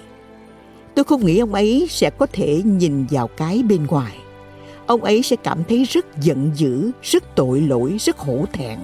[0.94, 4.16] Tôi không nghĩ ông ấy sẽ có thể nhìn vào cái bên ngoài.
[4.86, 8.78] Ông ấy sẽ cảm thấy rất giận dữ, rất tội lỗi, rất hổ thẹn.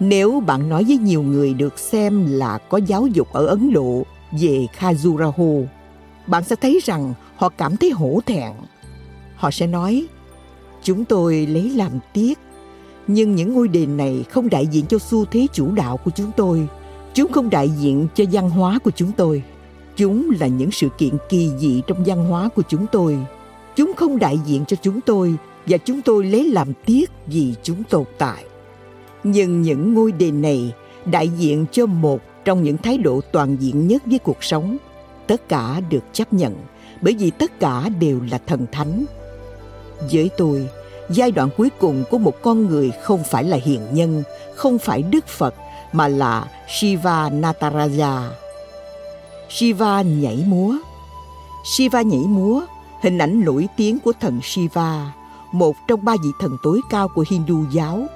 [0.00, 4.02] Nếu bạn nói với nhiều người được xem là có giáo dục ở Ấn Độ
[4.40, 5.64] về Khajuraho,
[6.26, 8.52] bạn sẽ thấy rằng họ cảm thấy hổ thẹn.
[9.36, 10.06] Họ sẽ nói,
[10.82, 12.38] chúng tôi lấy làm tiếc,
[13.06, 16.30] nhưng những ngôi đền này không đại diện cho xu thế chủ đạo của chúng
[16.36, 16.68] tôi.
[17.14, 19.42] Chúng không đại diện cho văn hóa của chúng tôi.
[19.96, 23.18] Chúng là những sự kiện kỳ dị trong văn hóa của chúng tôi.
[23.76, 25.34] Chúng không đại diện cho chúng tôi
[25.66, 28.44] và chúng tôi lấy làm tiếc vì chúng tồn tại.
[29.24, 33.88] Nhưng những ngôi đền này đại diện cho một trong những thái độ toàn diện
[33.88, 34.76] nhất với cuộc sống.
[35.26, 36.54] Tất cả được chấp nhận
[37.00, 39.04] bởi vì tất cả đều là thần thánh.
[40.12, 40.68] Với tôi,
[41.08, 44.22] giai đoạn cuối cùng của một con người không phải là hiền nhân,
[44.54, 45.54] không phải Đức Phật
[45.92, 48.28] mà là Shiva Nataraja
[49.48, 50.74] Shiva nhảy múa.
[51.64, 52.62] Shiva nhảy múa,
[53.02, 55.12] hình ảnh nổi tiếng của thần Shiva,
[55.52, 58.06] một trong ba vị thần tối cao của Hindu giáo.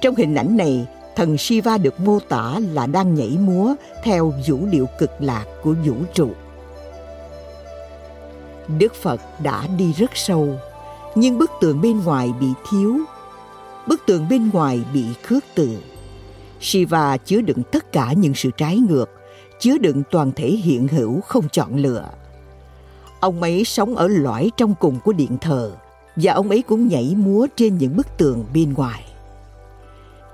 [0.00, 4.58] Trong hình ảnh này, thần Shiva được mô tả là đang nhảy múa theo vũ
[4.70, 6.30] điệu cực lạc của vũ trụ.
[8.78, 10.48] Đức Phật đã đi rất sâu,
[11.16, 12.96] nhưng bức tường bên ngoài bị thiếu.
[13.86, 15.68] Bức tường bên ngoài bị khước từ.
[16.60, 19.10] Shiva chứa đựng tất cả những sự trái ngược
[19.58, 22.10] chứa đựng toàn thể hiện hữu không chọn lựa.
[23.20, 25.72] Ông ấy sống ở lõi trong cùng của điện thờ
[26.16, 29.04] và ông ấy cũng nhảy múa trên những bức tường bên ngoài.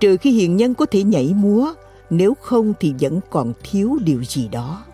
[0.00, 1.74] Trừ khi hiền nhân có thể nhảy múa,
[2.10, 4.84] nếu không thì vẫn còn thiếu điều gì đó.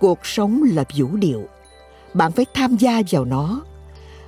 [0.00, 1.42] Cuộc sống là vũ điệu,
[2.14, 3.62] bạn phải tham gia vào nó.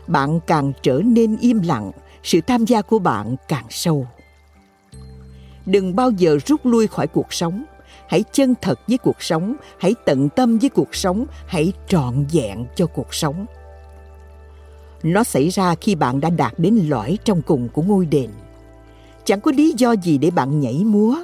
[0.06, 4.06] Bạn càng trở nên im lặng, sự tham gia của bạn càng sâu.
[5.66, 7.64] Đừng bao giờ rút lui khỏi cuộc sống.
[8.08, 12.66] Hãy chân thật với cuộc sống hãy tận tâm với cuộc sống hãy trọn vẹn
[12.76, 13.46] cho cuộc sống.
[15.02, 18.30] Nó xảy ra khi bạn đã đạt đến lõi trong cùng của ngôi đền.
[19.24, 21.16] Chẳng có lý do gì để bạn nhảy múa.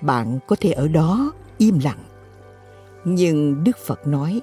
[0.00, 2.04] Bạn có thể ở đó im lặng.
[3.04, 4.40] Nhưng đức phật nói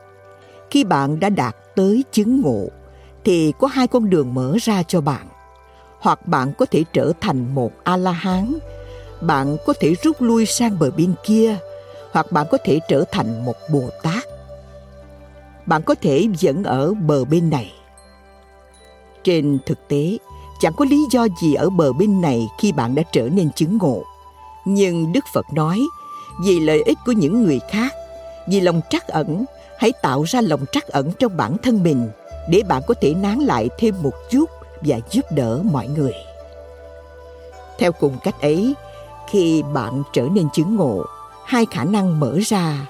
[0.69, 2.67] khi bạn đã đạt tới chứng ngộ
[3.23, 5.27] thì có hai con đường mở ra cho bạn.
[5.99, 8.53] Hoặc bạn có thể trở thành một a la hán
[9.21, 11.57] bạn có thể rút lui sang bờ bên kia,
[12.11, 14.23] hoặc bạn có thể trở thành một bồ tát.
[15.65, 17.71] Bạn có thể vẫn ở bờ bên này.
[19.23, 20.17] Trên thực tế,
[20.59, 23.77] chẳng có lý do gì ở bờ bên này khi bạn đã trở nên chứng
[23.77, 24.03] ngộ.
[24.65, 25.81] Nhưng đức phật nói,
[26.45, 27.93] vì lợi ích của những người khác,
[28.47, 29.45] vì lòng trắc ẩn,
[29.77, 32.09] hãy tạo ra lòng trắc ẩn trong bản thân mình
[32.49, 34.49] để bạn có thể nán lại thêm một chút
[34.81, 36.13] và giúp đỡ mọi người
[37.81, 38.73] theo cùng cách ấy,
[39.29, 41.05] khi bạn trở nên chứng ngộ,
[41.45, 42.87] hai khả năng mở ra,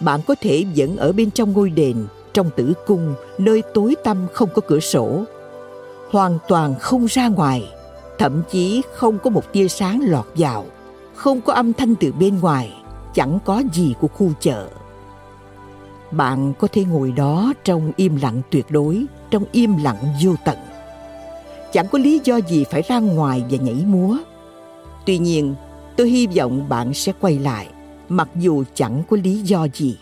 [0.00, 4.26] bạn có thể vẫn ở bên trong ngôi đền, trong tử cung, nơi tối tăm
[4.32, 5.24] không có cửa sổ,
[6.10, 7.72] hoàn toàn không ra ngoài,
[8.18, 10.64] thậm chí không có một tia sáng lọt vào,
[11.14, 12.74] không có âm thanh từ bên ngoài,
[13.14, 14.68] chẳng có gì của khu chợ.
[16.10, 20.58] Bạn có thể ngồi đó trong im lặng tuyệt đối, trong im lặng vô tận.
[21.72, 24.16] Chẳng có lý do gì phải ra ngoài và nhảy múa.
[25.06, 25.54] Tuy nhiên,
[25.96, 27.68] tôi hy vọng bạn sẽ quay lại,
[28.08, 29.98] mặc dù chẳng có lý do gì.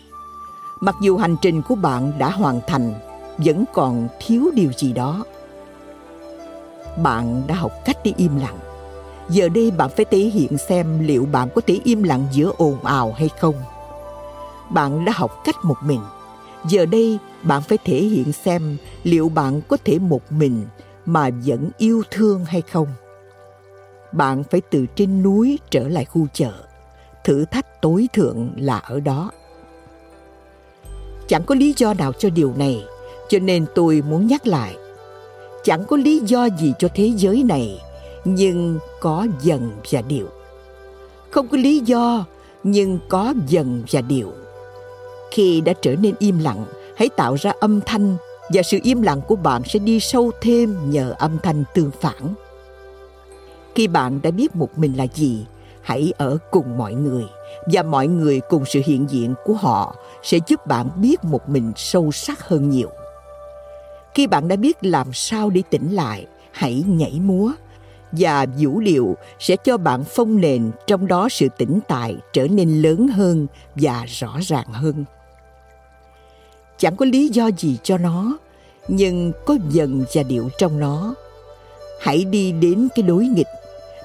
[0.79, 2.93] Mặc dù hành trình của bạn đã hoàn thành,
[3.37, 5.23] vẫn còn thiếu điều gì đó.
[7.03, 8.57] Bạn đã học cách đi im lặng
[9.29, 12.83] Giờ đây bạn phải thể hiện xem liệu bạn có thể im lặng giữa ồn
[12.83, 13.55] ào hay không.
[14.69, 16.01] Bạn đã học cách một mình.
[16.67, 20.65] Giờ đây bạn phải thể hiện xem liệu bạn có thể một mình
[21.05, 22.87] mà vẫn yêu thương hay không.
[24.11, 26.53] Bạn phải từ trên núi trở lại khu chợ.
[27.23, 29.31] Thử thách tối thượng là ở đó.
[31.27, 32.83] Chẳng có lý do nào cho điều này,
[33.29, 34.75] cho nên tôi muốn nhắc lại.
[35.63, 37.81] Chẳng có lý do gì cho thế giới này
[38.25, 40.27] nhưng có dần và điệu
[41.35, 42.25] không có lý do
[42.63, 44.31] nhưng có dần và điệu
[45.31, 46.65] khi đã trở nên im lặng,
[46.97, 48.17] hãy tạo ra âm thanh
[48.49, 52.33] và sự im lặng của bạn sẽ đi sâu thêm nhờ âm thanh tương phản.
[53.75, 55.45] Khi bạn đã biết một mình là gì,
[55.81, 57.23] hãy ở cùng mọi người
[57.71, 61.71] và mọi người cùng sự hiện diện của họ sẽ giúp bạn biết một mình
[61.75, 62.89] sâu sắc hơn nhiều.
[64.13, 67.51] Khi bạn đã biết làm sao để tỉnh lại, hãy nhảy múa
[68.11, 72.81] và vũ điệu sẽ cho bạn phong nền, trong đó sự tĩnh tại trở nên
[72.81, 75.05] lớn hơn và rõ ràng hơn
[76.77, 78.37] chẳng có lý do gì cho nó
[78.87, 81.15] nhưng có dần và điệu trong nó.
[82.01, 83.47] Hãy đi đến cái đối nghịch.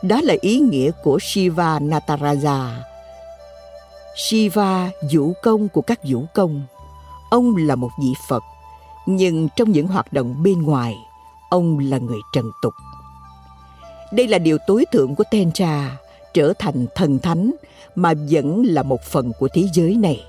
[0.02, 2.70] Đó là ý nghĩa của shiva nataraja.
[4.16, 6.62] Shiva vũ công của các vũ công.
[7.30, 8.42] Ông là một vị phật
[9.06, 10.94] nhưng trong những hoạt động bên ngoài
[11.50, 12.74] ông là người trần tục.
[14.12, 15.96] Đây là điều tối thượng của Tentra,
[16.34, 17.52] trở thành thần thánh
[17.94, 20.24] mà vẫn là một phần của thế giới này.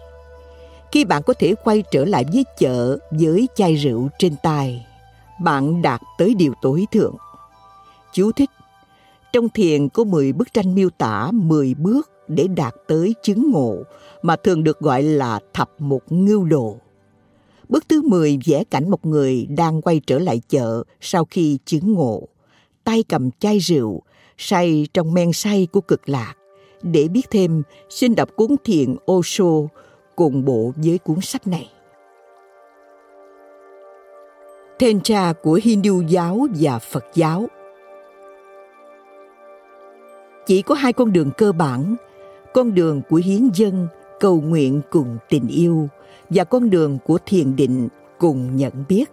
[0.91, 4.85] Khi bạn có thể quay trở lại với chợ với chai rượu trên tay,
[5.43, 7.15] bạn đạt tới điều tối thượng.
[8.13, 8.49] Chú thích
[9.33, 13.77] Trong thiền có 10 bức tranh miêu tả 10 bước để đạt tới chứng ngộ
[14.21, 16.77] mà thường được gọi là thập một ngưu đồ.
[17.69, 21.93] Bước thứ 10 vẽ cảnh một người đang quay trở lại chợ sau khi chứng
[21.93, 22.27] ngộ
[22.83, 24.01] tay cầm chai rượu,
[24.37, 26.33] say trong men say của cực lạc.
[26.81, 29.67] Để biết thêm, xin đọc cuốn thiền Osho
[30.21, 31.69] cùng bộ với cuốn sách này.
[34.79, 37.47] Tantra của Hindu giáo và Phật giáo
[40.45, 41.95] Chỉ có hai con đường cơ bản,
[42.53, 43.87] con đường của hiến dân,
[44.19, 45.87] cầu nguyện cùng tình yêu
[46.29, 47.87] và con đường của thiền định
[48.19, 49.11] cùng nhận biết.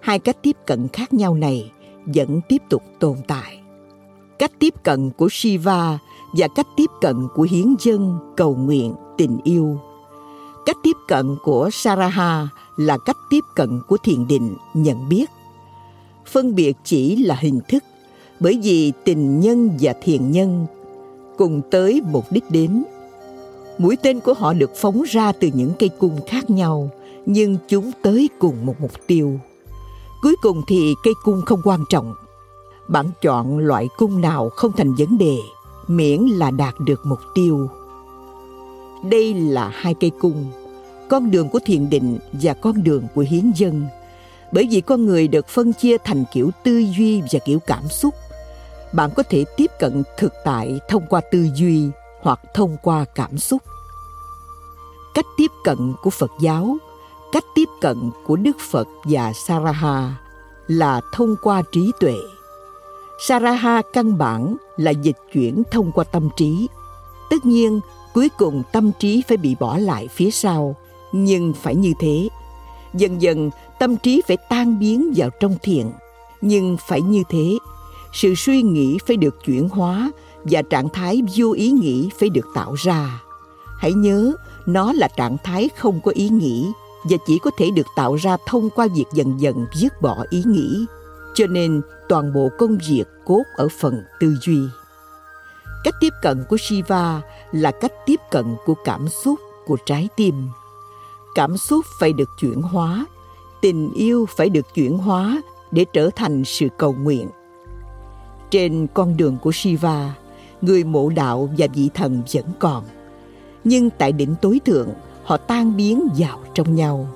[0.00, 1.72] Hai cách tiếp cận khác nhau này
[2.14, 3.60] vẫn tiếp tục tồn tại.
[4.38, 5.98] Cách tiếp cận của Shiva
[6.38, 9.78] và cách tiếp cận của hiến dân, cầu nguyện, tình yêu.
[10.70, 15.30] Cách tiếp cận của Saraha là cách tiếp cận của thiền định, nhận biết.
[16.26, 17.84] Phân biệt chỉ là hình thức,
[18.40, 20.66] bởi vì tình nhân và thiền nhân
[21.38, 22.84] cùng tới mục đích đến.
[23.78, 26.90] Mũi tên của họ được phóng ra từ những cây cung khác nhau,
[27.26, 29.40] nhưng chúng tới cùng một mục tiêu
[30.22, 32.14] Cuối cùng thì cây cung không quan trọng.
[32.88, 35.36] Bạn chọn loại cung nào không thành vấn đề,
[35.88, 37.68] miễn là đạt được mục tiêu.
[39.10, 40.50] Đây là hai cây cung,
[41.10, 43.86] con đường của thiền định và con đường của hiến dân.
[44.52, 48.14] Bởi vì con người được phân chia thành kiểu tư duy và kiểu cảm xúc.
[48.92, 51.88] Bạn có thể tiếp cận thực tại thông qua tư duy
[52.20, 53.62] hoặc thông qua cảm xúc.
[55.14, 56.76] Cách tiếp cận của Phật giáo
[57.32, 60.14] cách tiếp cận của Đức Phật và Saraha
[60.66, 62.16] là thông qua trí tuệ.
[63.26, 66.68] Saraha căn bản là dịch chuyển thông qua tâm trí.
[67.30, 67.80] Tất nhiên,
[68.14, 70.76] cuối cùng tâm trí phải bị bỏ lại phía sau,
[71.12, 72.28] nhưng phải như thế.
[72.94, 75.86] Dần dần, tâm trí phải tan biến vào trong thiền,
[76.40, 77.58] nhưng phải như thế.
[78.12, 80.10] Sự suy nghĩ phải được chuyển hóa
[80.44, 83.20] và trạng thái vô ý nghĩ phải được tạo ra.
[83.78, 84.32] Hãy nhớ,
[84.66, 86.72] nó là trạng thái không có ý nghĩ
[87.04, 90.42] và chỉ có thể được tạo ra thông qua việc dần dần dứt bỏ ý
[90.46, 90.86] nghĩ
[91.34, 94.58] cho nên toàn bộ công việc cốt ở phần tư duy
[95.84, 97.20] cách tiếp cận của shiva
[97.52, 100.48] là cách tiếp cận của cảm xúc của trái tim
[101.34, 103.06] cảm xúc phải được chuyển hóa
[103.60, 107.28] tình yêu phải được chuyển hóa để trở thành sự cầu nguyện
[108.50, 110.14] trên con đường của shiva
[110.60, 112.84] người mộ đạo và vị thần vẫn còn
[113.64, 114.88] nhưng tại đỉnh tối thượng
[115.24, 117.08] họ tan biến vào trong nhau.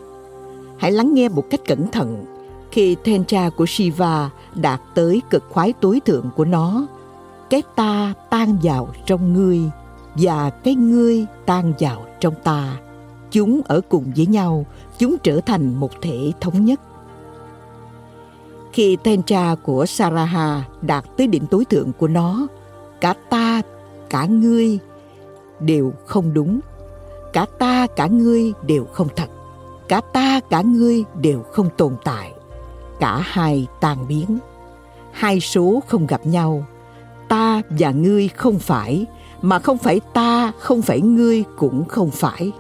[0.79, 2.25] Hãy lắng nghe một cách cẩn thận
[2.71, 6.87] khi tantra của Shiva đạt tới cực khoái tối thượng của nó.
[7.51, 9.61] Cái ta tan vào trong ngươi,
[10.15, 12.77] và cái ngươi tan vào trong ta
[13.35, 14.67] chúng ở cùng với nhau
[14.99, 16.81] chúng trở thành một thể thống nhất
[18.75, 22.47] khi Tentra của Saraha đạt tới đỉnh tối thượng của nó,
[23.01, 23.63] cả ta,
[24.11, 24.79] cả ngươi
[25.61, 26.61] đều không đúng.
[27.33, 29.27] Cả ta, cả ngươi đều không thật.
[29.89, 32.33] Cả ta, cả ngươi đều không tồn tại.
[33.01, 34.39] Cả hai tan biến.
[35.13, 36.65] Hai số không gặp nhau.
[37.29, 39.07] Ta và ngươi không phải,
[39.43, 42.53] mà không phải ta, không phải ngươi cũng không phải.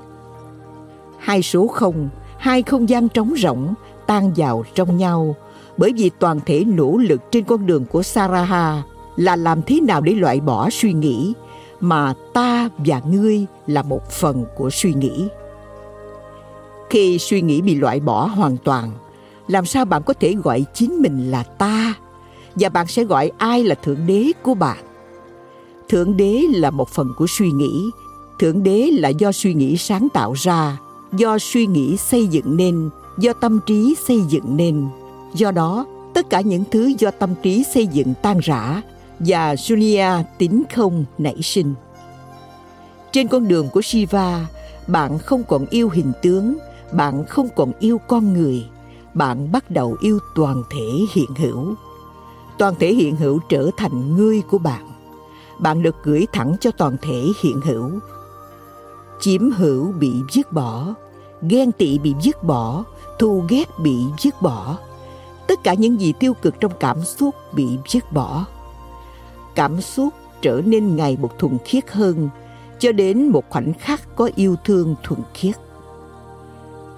[1.24, 2.08] Hai số không,
[2.38, 3.74] hai không gian trống rỗng
[4.06, 5.36] tan vào trong nhau
[5.76, 8.82] bởi vì toàn thể nỗ lực trên con đường của Saraha
[9.16, 11.34] là làm thế nào để loại bỏ suy nghĩ
[11.80, 15.28] mà ta và ngươi là một phần của suy nghĩ.
[16.90, 18.90] Khi suy nghĩ bị loại bỏ hoàn toàn,
[19.48, 21.94] làm sao bạn có thể gọi chính mình là ta
[22.54, 24.84] và bạn sẽ gọi ai là thượng đế của bạn?
[25.88, 27.90] Thượng đế là một phần của suy nghĩ,
[28.38, 30.76] thượng đế là do suy nghĩ sáng tạo ra,
[31.16, 34.88] do suy nghĩ xây dựng nên, do tâm trí xây dựng nên
[35.34, 38.82] Do đó, tất cả những thứ do tâm trí xây dựng tan rã
[39.18, 41.74] và Julia tính không nảy sinh.
[43.12, 44.46] Trên con đường của Shiva,
[44.86, 46.56] bạn không còn yêu hình tướng,
[46.92, 48.64] bạn không còn yêu con người,
[49.14, 51.74] bạn bắt đầu yêu toàn thể hiện hữu.
[52.58, 54.88] Toàn thể hiện hữu trở thành ngươi của bạn.
[55.58, 57.90] Bạn được gửi thẳng cho toàn thể hiện hữu.
[59.20, 60.94] Chiếm hữu bị dứt bỏ,
[61.48, 62.84] ghen tị bị dứt bỏ,
[63.18, 64.78] thù ghét bị dứt bỏ,
[65.46, 68.46] tất cả những gì tiêu cực trong cảm xúc bị dứt bỏ.
[69.54, 72.28] Cảm xúc trở nên ngày một thuần khiết hơn
[72.78, 75.54] cho đến một khoảnh khắc có yêu thương thuần khiết.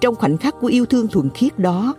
[0.01, 1.93] Trong khoảnh khắc của yêu thương thuần khiết đó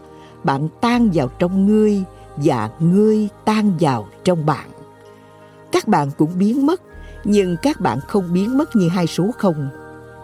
[0.44, 2.04] bạn tan vào trong ngươi
[2.36, 4.68] và ngươi tan vào trong bạn.
[5.72, 6.82] Các bạn cũng biến mất
[7.24, 9.68] nhưng các bạn không biến mất như hai số không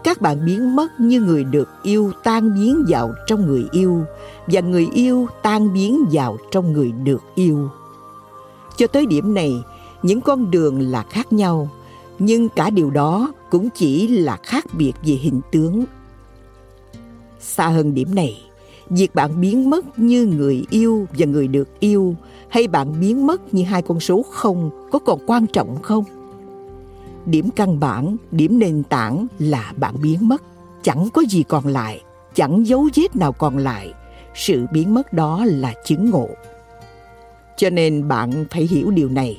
[0.04, 4.04] các bạn biến mất như người được yêu tan biến vào trong người yêu,
[4.46, 7.68] và người yêu tan biến vào trong người được yêu.
[8.76, 9.54] Cho tới điểm này,
[10.02, 11.68] những con đường là khác nhau,
[12.18, 15.84] nhưng cả điều đó cũng chỉ là khác biệt về hình tướng.
[17.40, 18.42] Xa hơn điểm này,
[18.90, 22.16] việc bạn biến mất như người yêu và người được yêu,
[22.48, 26.04] hay bạn biến mất như hai con số không có còn quan trọng không?
[27.26, 30.42] Điểm căn bản, điểm nền tảng là bạn biến mất.
[30.82, 32.02] Chẳng có gì còn lại,
[32.34, 33.92] chẳng dấu vết nào còn lại.
[34.34, 36.28] Sự biến mất đó là chứng ngộ.
[37.56, 39.38] Cho nên bạn phải hiểu điều này.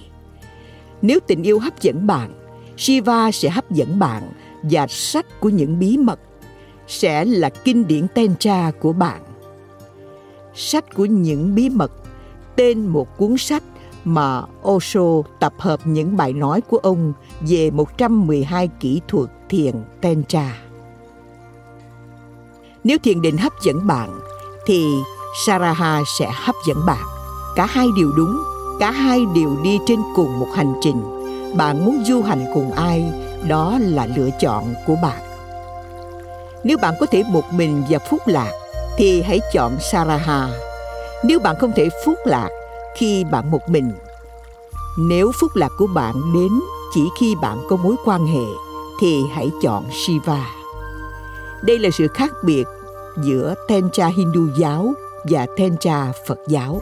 [1.02, 2.34] Nếu tình yêu hấp dẫn bạn,
[2.78, 4.32] shiva sẽ hấp dẫn bạn
[4.64, 6.20] và sách của những bí mật
[6.88, 9.22] sẽ là kinh điển Tantra của bạn.
[10.56, 11.92] Sách của những bí mật,
[12.56, 13.64] tên một cuốn sách
[14.06, 20.58] mà Osho tập hợp những bài nói của ông về 112 kỹ thuật thiền Tantra.
[22.84, 24.20] Nếu thiền định hấp dẫn bạn,
[24.66, 24.86] thì
[25.45, 27.03] Saraha sẽ hấp dẫn bạn.
[27.56, 28.43] Cả hai điều đúng,
[28.80, 31.01] cả hai đều đi trên cùng một hành trình.
[31.58, 33.06] Bạn muốn du hành cùng ai,
[33.47, 35.22] đó là lựa chọn của bạn.
[36.64, 38.51] Nếu bạn có thể một mình và phúc lạc,
[38.97, 40.49] thì hãy chọn Saraha.
[41.24, 42.49] Nếu bạn không thể phúc lạc
[42.96, 43.91] khi bạn một mình,
[44.98, 46.52] nếu phúc lạc của bạn đến
[46.93, 48.46] chỉ khi bạn có mối quan hệ,
[49.02, 50.48] thì hãy chọn Shiva.
[51.64, 52.64] Đây là sự khác biệt
[53.18, 54.93] giữa Tantra Hindu giáo
[55.30, 56.82] và Tantra Phật giáo.